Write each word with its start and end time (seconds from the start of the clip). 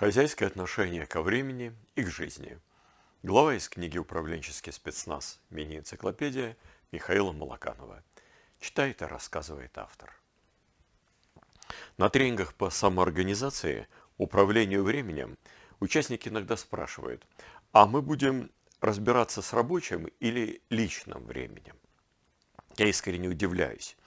Хозяйское 0.00 0.48
отношение 0.48 1.04
ко 1.04 1.20
времени 1.20 1.76
и 1.94 2.02
к 2.02 2.08
жизни. 2.08 2.58
Глава 3.22 3.54
из 3.54 3.68
книги 3.68 3.98
«Управленческий 3.98 4.72
спецназ. 4.72 5.38
Мини-энциклопедия» 5.50 6.56
Михаила 6.90 7.32
Малаканова. 7.32 8.02
Читает 8.60 9.02
и 9.02 9.04
рассказывает 9.04 9.76
автор. 9.76 10.18
На 11.98 12.08
тренингах 12.08 12.54
по 12.54 12.70
самоорганизации, 12.70 13.88
управлению 14.16 14.84
временем 14.84 15.36
участники 15.80 16.30
иногда 16.30 16.56
спрашивают, 16.56 17.26
а 17.72 17.84
мы 17.84 18.00
будем 18.00 18.50
разбираться 18.80 19.42
с 19.42 19.52
рабочим 19.52 20.06
или 20.18 20.62
личным 20.70 21.26
временем? 21.26 21.76
Я 22.78 22.86
искренне 22.86 23.28
удивляюсь. 23.28 23.98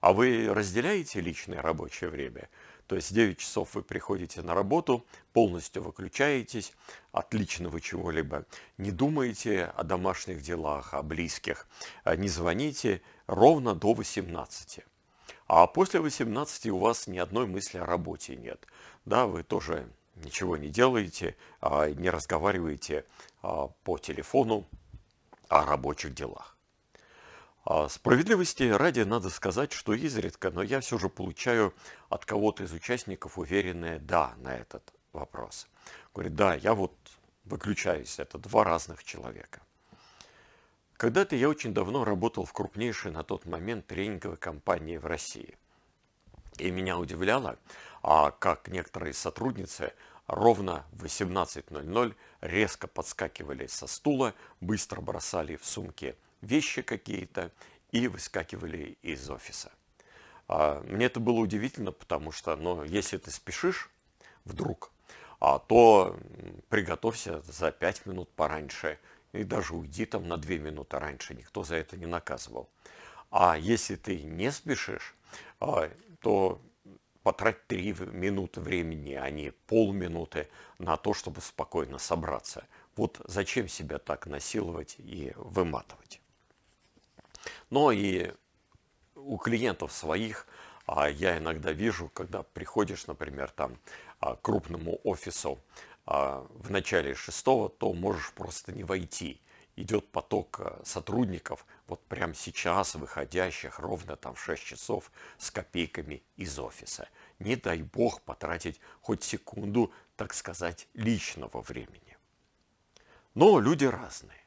А 0.00 0.14
вы 0.14 0.48
разделяете 0.48 1.20
личное 1.20 1.60
рабочее 1.60 2.08
время– 2.08 2.48
то 2.86 2.96
есть 2.96 3.14
9 3.14 3.38
часов 3.38 3.74
вы 3.74 3.82
приходите 3.82 4.42
на 4.42 4.54
работу, 4.54 5.06
полностью 5.32 5.82
выключаетесь, 5.82 6.72
отлично 7.12 7.68
вы 7.68 7.80
чего-либо 7.80 8.44
не 8.78 8.90
думаете 8.90 9.64
о 9.64 9.82
домашних 9.82 10.42
делах, 10.42 10.94
о 10.94 11.02
близких, 11.02 11.66
а 12.04 12.16
не 12.16 12.28
звоните 12.28 13.02
ровно 13.26 13.74
до 13.74 13.94
18. 13.94 14.80
А 15.46 15.66
после 15.66 16.00
18 16.00 16.66
у 16.66 16.78
вас 16.78 17.06
ни 17.06 17.18
одной 17.18 17.46
мысли 17.46 17.78
о 17.78 17.86
работе 17.86 18.36
нет. 18.36 18.66
Да, 19.04 19.26
вы 19.26 19.42
тоже 19.42 19.88
ничего 20.16 20.56
не 20.56 20.68
делаете, 20.68 21.36
а 21.60 21.88
не 21.90 22.10
разговариваете 22.10 23.04
по 23.40 23.98
телефону 23.98 24.66
о 25.48 25.66
рабочих 25.66 26.14
делах. 26.14 26.56
А 27.64 27.88
справедливости 27.88 28.64
ради 28.64 29.00
надо 29.00 29.30
сказать, 29.30 29.72
что 29.72 29.94
изредка, 29.94 30.50
но 30.50 30.62
я 30.62 30.80
все 30.80 30.98
же 30.98 31.08
получаю 31.08 31.72
от 32.08 32.24
кого-то 32.24 32.64
из 32.64 32.72
участников 32.72 33.38
уверенное 33.38 34.00
«да» 34.00 34.34
на 34.38 34.56
этот 34.56 34.92
вопрос. 35.12 35.68
Говорит, 36.12 36.34
да, 36.34 36.54
я 36.54 36.74
вот 36.74 36.92
выключаюсь, 37.44 38.18
это 38.18 38.38
два 38.38 38.64
разных 38.64 39.04
человека. 39.04 39.60
Когда-то 40.96 41.36
я 41.36 41.48
очень 41.48 41.72
давно 41.72 42.04
работал 42.04 42.44
в 42.44 42.52
крупнейшей 42.52 43.12
на 43.12 43.22
тот 43.22 43.46
момент 43.46 43.86
тренинговой 43.86 44.36
компании 44.36 44.96
в 44.96 45.06
России. 45.06 45.56
И 46.58 46.70
меня 46.70 46.98
удивляло, 46.98 47.58
а 48.02 48.32
как 48.32 48.68
некоторые 48.68 49.14
сотрудницы 49.14 49.92
ровно 50.26 50.84
в 50.92 51.04
18.00 51.04 52.14
резко 52.40 52.88
подскакивали 52.88 53.68
со 53.68 53.86
стула, 53.86 54.34
быстро 54.60 55.00
бросали 55.00 55.56
в 55.56 55.64
сумки 55.64 56.16
вещи 56.42 56.82
какие-то 56.82 57.50
и 57.90 58.08
выскакивали 58.08 58.98
из 59.02 59.30
офиса. 59.30 59.72
А, 60.48 60.82
мне 60.82 61.06
это 61.06 61.20
было 61.20 61.38
удивительно, 61.40 61.92
потому 61.92 62.32
что, 62.32 62.54
ну, 62.56 62.84
если 62.84 63.16
ты 63.16 63.30
спешишь 63.30 63.90
вдруг, 64.44 64.92
а, 65.40 65.58
то 65.58 66.18
приготовься 66.68 67.40
за 67.42 67.72
5 67.72 68.06
минут 68.06 68.30
пораньше 68.34 68.98
и 69.32 69.44
даже 69.44 69.74
уйди 69.74 70.04
там 70.04 70.28
на 70.28 70.36
2 70.36 70.56
минуты 70.58 70.98
раньше, 70.98 71.34
никто 71.34 71.64
за 71.64 71.76
это 71.76 71.96
не 71.96 72.06
наказывал. 72.06 72.68
А 73.30 73.56
если 73.56 73.96
ты 73.96 74.22
не 74.22 74.52
спешишь, 74.52 75.14
а, 75.60 75.90
то 76.20 76.60
потрать 77.22 77.66
3 77.66 77.94
минуты 78.12 78.60
времени, 78.60 79.14
а 79.14 79.30
не 79.30 79.52
полминуты 79.66 80.48
на 80.78 80.96
то, 80.96 81.14
чтобы 81.14 81.40
спокойно 81.40 81.98
собраться. 81.98 82.66
Вот 82.96 83.20
зачем 83.26 83.68
себя 83.68 83.98
так 83.98 84.26
насиловать 84.26 84.96
и 84.98 85.32
выматывать? 85.36 86.21
Но 87.72 87.90
и 87.90 88.30
у 89.14 89.38
клиентов 89.38 89.92
своих 89.92 90.46
а 90.84 91.08
я 91.08 91.38
иногда 91.38 91.72
вижу, 91.72 92.10
когда 92.10 92.42
приходишь, 92.42 93.06
например, 93.06 93.50
там 93.50 93.78
а, 94.20 94.36
к 94.36 94.42
крупному 94.42 95.00
офису 95.04 95.58
а, 96.04 96.46
в 96.50 96.70
начале 96.70 97.14
шестого, 97.14 97.70
то 97.70 97.94
можешь 97.94 98.30
просто 98.34 98.72
не 98.72 98.84
войти. 98.84 99.40
Идет 99.76 100.06
поток 100.12 100.60
сотрудников, 100.84 101.64
вот 101.86 102.04
прямо 102.08 102.34
сейчас 102.34 102.94
выходящих 102.94 103.78
ровно 103.78 104.16
там 104.16 104.34
в 104.34 104.44
6 104.44 104.62
часов 104.62 105.10
с 105.38 105.50
копейками 105.50 106.22
из 106.36 106.58
офиса. 106.58 107.08
Не 107.38 107.56
дай 107.56 107.80
бог 107.80 108.20
потратить 108.20 108.80
хоть 109.00 109.22
секунду, 109.22 109.94
так 110.16 110.34
сказать, 110.34 110.88
личного 110.92 111.62
времени. 111.62 112.18
Но 113.34 113.58
люди 113.60 113.86
разные 113.86 114.41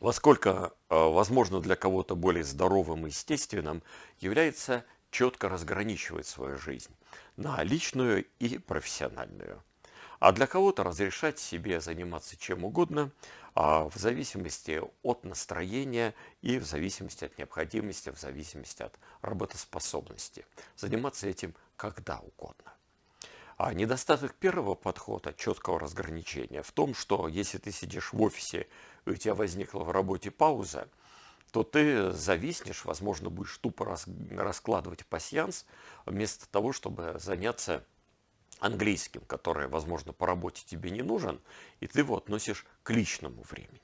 во 0.00 0.12
сколько, 0.12 0.72
э, 0.90 0.94
возможно, 0.94 1.60
для 1.60 1.76
кого-то 1.76 2.14
более 2.16 2.44
здоровым 2.44 3.06
и 3.06 3.10
естественным, 3.10 3.82
является 4.20 4.84
четко 5.10 5.48
разграничивать 5.48 6.26
свою 6.26 6.58
жизнь 6.58 6.94
на 7.36 7.62
личную 7.62 8.26
и 8.38 8.58
профессиональную. 8.58 9.62
А 10.20 10.32
для 10.32 10.46
кого-то 10.46 10.82
разрешать 10.82 11.38
себе 11.38 11.80
заниматься 11.80 12.36
чем 12.36 12.64
угодно, 12.64 13.12
а 13.54 13.88
в 13.88 13.96
зависимости 13.96 14.82
от 15.02 15.24
настроения 15.24 16.14
и 16.42 16.58
в 16.58 16.64
зависимости 16.64 17.24
от 17.24 17.38
необходимости, 17.38 18.10
в 18.10 18.18
зависимости 18.18 18.82
от 18.82 18.98
работоспособности. 19.22 20.44
Заниматься 20.76 21.28
этим 21.28 21.54
когда 21.76 22.18
угодно. 22.18 22.72
А 23.58 23.74
недостаток 23.74 24.34
первого 24.36 24.76
подхода, 24.76 25.34
четкого 25.34 25.80
разграничения, 25.80 26.62
в 26.62 26.70
том, 26.70 26.94
что 26.94 27.26
если 27.26 27.58
ты 27.58 27.72
сидишь 27.72 28.12
в 28.12 28.22
офисе, 28.22 28.68
и 29.04 29.10
у 29.10 29.16
тебя 29.16 29.34
возникла 29.34 29.80
в 29.82 29.90
работе 29.90 30.30
пауза, 30.30 30.88
то 31.50 31.64
ты 31.64 32.12
зависнешь, 32.12 32.84
возможно, 32.84 33.30
будешь 33.30 33.58
тупо 33.58 33.98
раскладывать 34.30 35.04
пасьянс, 35.06 35.66
вместо 36.06 36.48
того, 36.48 36.72
чтобы 36.72 37.16
заняться 37.18 37.84
английским, 38.60 39.22
который, 39.22 39.66
возможно, 39.66 40.12
по 40.12 40.24
работе 40.24 40.62
тебе 40.64 40.92
не 40.92 41.02
нужен, 41.02 41.40
и 41.80 41.88
ты 41.88 41.98
его 41.98 42.16
относишь 42.16 42.64
к 42.84 42.90
личному 42.90 43.42
времени. 43.42 43.80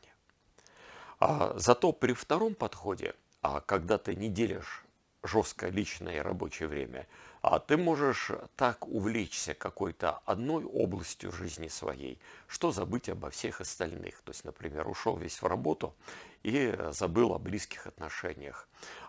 А 1.18 1.52
зато 1.58 1.90
при 1.90 2.12
втором 2.12 2.54
подходе, 2.54 3.16
а 3.42 3.60
когда 3.60 3.98
ты 3.98 4.14
не 4.14 4.28
делишь 4.28 4.84
жесткое 5.24 5.70
личное 5.70 6.18
и 6.18 6.20
рабочее 6.20 6.68
время, 6.68 7.08
а 7.46 7.58
ты 7.58 7.76
можешь 7.76 8.30
так 8.56 8.88
увлечься 8.88 9.52
какой-то 9.52 10.20
одной 10.24 10.64
областью 10.64 11.30
жизни 11.30 11.68
своей, 11.68 12.18
что 12.46 12.72
забыть 12.72 13.10
обо 13.10 13.28
всех 13.28 13.60
остальных. 13.60 14.22
То 14.22 14.30
есть, 14.30 14.44
например, 14.44 14.88
ушел 14.88 15.18
весь 15.18 15.42
в 15.42 15.46
работу 15.46 15.94
и 16.42 16.74
забыл 16.90 17.34
о 17.34 17.38
близких 17.38 17.86
отношениях, 17.86 18.66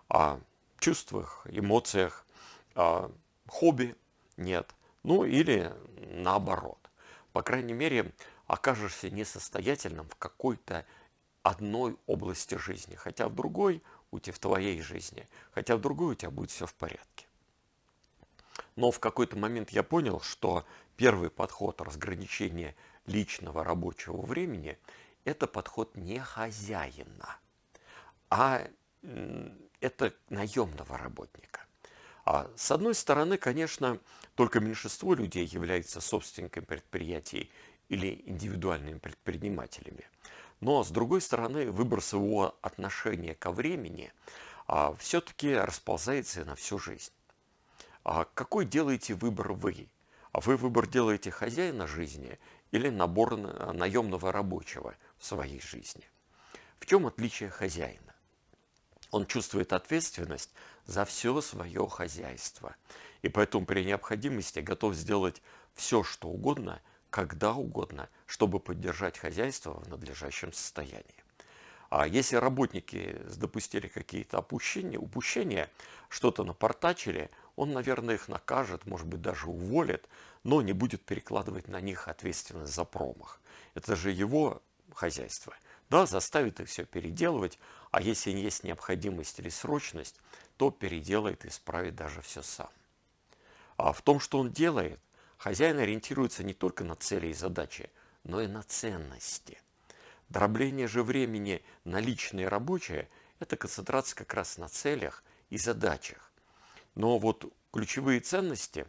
о 0.08 0.38
чувствах, 0.78 1.46
эмоциях, 1.48 2.26
о 2.74 3.10
хобби 3.48 3.96
нет. 4.36 4.74
Ну 5.02 5.24
или 5.24 5.72
наоборот. 6.12 6.78
По 7.32 7.42
крайней 7.42 7.72
мере, 7.72 8.12
окажешься 8.46 9.08
несостоятельным 9.08 10.08
в 10.08 10.16
какой-то 10.16 10.84
одной 11.42 11.96
области 12.06 12.56
жизни, 12.56 12.96
хотя 12.96 13.28
в 13.28 13.34
другой– 13.34 13.82
у 14.10 14.18
тебя 14.18 14.32
в 14.32 14.38
твоей 14.38 14.80
жизни, 14.80 15.28
хотя 15.52 15.76
в 15.76 15.80
другой 15.80 16.12
у 16.12 16.14
тебя 16.14 16.30
будет 16.30 16.50
все 16.50 16.66
в 16.66 16.74
порядке. 16.74 17.25
Но 18.76 18.90
в 18.90 19.00
какой-то 19.00 19.36
момент 19.36 19.70
я 19.70 19.82
понял, 19.82 20.20
что 20.20 20.64
первый 20.96 21.30
подход 21.30 21.80
разграничения 21.80 22.76
личного 23.06 23.64
рабочего 23.64 24.20
времени– 24.20 24.78
это 25.24 25.46
подход 25.46 25.96
не 25.96 26.20
хозяина, 26.20 27.36
а 28.30 28.62
это 29.80 30.14
наемного 30.28 30.96
работника. 30.96 31.66
А 32.24 32.50
с 32.56 32.70
одной 32.70 32.94
стороны, 32.94 33.36
конечно, 33.36 33.98
только 34.34 34.60
меньшинство 34.60 35.14
людей 35.14 35.46
является 35.46 36.00
собственниками 36.00 36.64
предприятий 36.64 37.50
или 37.88 38.22
индивидуальными 38.26 38.98
предпринимателями. 38.98 40.08
Но, 40.60 40.82
с 40.82 40.90
другой 40.90 41.20
стороны, 41.20 41.70
выбор 41.70 42.00
своего 42.00 42.56
отношения 42.62 43.34
ко 43.34 43.50
времени 43.50 44.12
а, 44.66 44.94
все-таки 44.96 45.54
расползается 45.54 46.44
на 46.44 46.54
всю 46.56 46.78
жизнь. 46.78 47.12
А 48.08 48.24
какой 48.24 48.66
делаете 48.66 49.14
выбор 49.14 49.52
вы? 49.52 49.88
А 50.30 50.40
вы 50.40 50.56
выбор 50.56 50.86
делаете 50.86 51.32
хозяина 51.32 51.88
жизни 51.88 52.38
или 52.70 52.88
набор 52.88 53.36
наемного 53.36 54.30
рабочего 54.30 54.94
в 55.18 55.26
своей 55.26 55.60
жизни? 55.60 56.08
В 56.78 56.86
чем 56.86 57.08
отличие 57.08 57.50
хозяина? 57.50 58.14
Он 59.10 59.26
чувствует 59.26 59.72
ответственность 59.72 60.54
за 60.84 61.04
все 61.04 61.40
свое 61.40 61.88
хозяйство. 61.88 62.76
И 63.22 63.28
поэтому 63.28 63.66
при 63.66 63.84
необходимости 63.84 64.60
готов 64.60 64.94
сделать 64.94 65.42
все, 65.74 66.04
что 66.04 66.28
угодно– 66.28 66.80
когда 67.10 67.54
угодно, 67.54 68.08
чтобы 68.26 68.60
поддержать 68.60 69.16
хозяйство 69.16 69.80
в 69.80 69.88
надлежащем 69.88 70.52
состоянии. 70.52 71.24
А 71.88 72.06
если 72.06 72.36
работники 72.36 73.16
допустили 73.36 73.86
какие-то 73.86 74.38
опущения, 74.38 74.98
упущения, 74.98 75.70
что-то 76.08 76.44
напортачили, 76.44 77.30
он, 77.56 77.72
наверное, 77.72 78.14
их 78.14 78.28
накажет, 78.28 78.86
может 78.86 79.06
быть, 79.06 79.22
даже 79.22 79.48
уволит, 79.48 80.08
но 80.44 80.62
не 80.62 80.72
будет 80.72 81.04
перекладывать 81.04 81.68
на 81.68 81.80
них 81.80 82.08
ответственность 82.08 82.74
за 82.74 82.84
промах. 82.84 83.40
Это 83.74 83.96
же 83.96 84.10
его 84.10 84.62
хозяйство. 84.94 85.54
Да, 85.90 86.06
заставит 86.06 86.60
их 86.60 86.68
все 86.68 86.84
переделывать, 86.84 87.58
а 87.90 88.00
если 88.00 88.30
есть 88.30 88.64
необходимость 88.64 89.38
или 89.38 89.48
срочность, 89.48 90.20
то 90.56 90.70
переделает 90.70 91.44
и 91.44 91.48
исправит 91.48 91.96
даже 91.96 92.22
все 92.22 92.42
сам. 92.42 92.70
А 93.76 93.92
в 93.92 94.02
том, 94.02 94.20
что 94.20 94.38
он 94.38 94.50
делает, 94.52 95.00
Хозяин 95.36 95.78
ориентируется 95.78 96.42
не 96.42 96.54
только 96.54 96.84
на 96.84 96.96
цели 96.96 97.28
и 97.28 97.34
задачи, 97.34 97.90
но 98.24 98.40
и 98.40 98.46
на 98.46 98.62
ценности. 98.62 99.60
Дробление 100.28 100.88
же 100.88 101.02
времени 101.02 101.62
на 101.84 102.00
личное 102.00 102.44
и 102.44 102.48
рабочее– 102.48 103.08
это 103.38 103.56
концентрация 103.56 104.16
как 104.16 104.34
раз 104.34 104.58
на 104.58 104.68
целях 104.68 105.22
и 105.50 105.58
задачах. 105.58 106.32
Но 106.96 107.18
вот 107.18 107.52
ключевые 107.72 108.20
ценности 108.20 108.86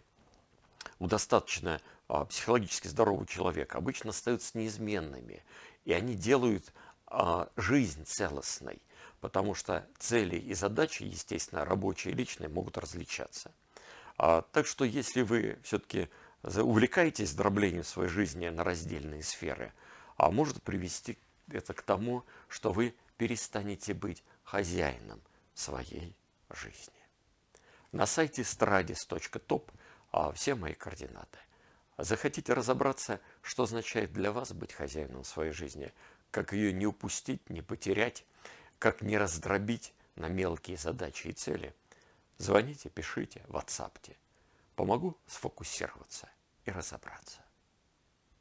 у 0.98 1.08
достаточно 1.08 1.82
а, 2.08 2.26
психологически 2.26 2.88
здорового 2.88 3.28
человека 3.28 3.78
обычно 3.78 4.10
остаются 4.10 4.58
неизменными, 4.58 5.44
и 5.86 5.94
они 5.94 6.16
делают 6.16 6.74
а, 7.06 7.50
жизнь 7.58 8.06
целостной, 8.06 8.82
потому 9.20 9.54
что 9.54 9.86
цели 10.00 10.38
и 10.38 10.54
задачи, 10.54 11.04
естественно, 11.04 11.66
рабочие 11.66 12.14
и 12.14 12.18
личные, 12.18 12.50
могут 12.50 12.78
различаться. 12.78 13.52
А, 14.18 14.42
так 14.54 14.66
что 14.66 14.86
если 14.86 15.22
вы 15.22 15.60
все-таки 15.64 16.10
увлекаетесь 16.44 17.34
дроблением 17.34 17.84
своей 17.84 18.10
жизни 18.10 18.48
на 18.48 18.64
раздельные 18.64 19.22
сферы, 19.22 19.74
а 20.16 20.32
может 20.32 20.64
привести 20.64 21.18
это 21.50 21.74
к 21.74 21.82
тому, 21.82 22.24
что 22.48 22.72
вы 22.72 22.96
перестанете 23.18 23.94
быть 23.94 24.24
хозяином 24.44 25.22
своей 25.54 26.16
жизни. 26.50 26.94
На 27.92 28.06
сайте 28.06 28.42
stradis.top 28.42 29.72
а, 30.12 30.32
все 30.32 30.56
мои 30.56 30.74
координаты. 30.74 31.40
Захотите 31.98 32.54
разобраться, 32.54 33.22
что 33.42 33.64
означает 33.64 34.14
для 34.14 34.32
вас 34.32 34.54
быть 34.54 34.74
хозяином 34.74 35.24
своей 35.24 35.52
жизни, 35.52 35.94
как 36.32 36.54
ее 36.54 36.74
не 36.74 36.86
упустить, 36.86 37.50
не 37.50 37.62
потерять, 37.62 38.26
как 38.78 39.02
не 39.02 39.18
раздробить 39.18 39.94
на 40.16 40.28
мелкие 40.28 40.78
задачи 40.78 41.28
и 41.28 41.32
цели, 41.32 41.74
звоните, 42.38 42.90
пишите, 42.90 43.44
ватсапте. 43.48 44.18
Помогу 44.76 45.18
сфокусироваться 45.26 46.30
и 46.66 46.72
разобраться. 46.72 47.47